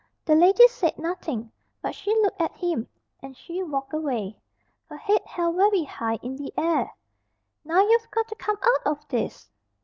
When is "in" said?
6.23-6.35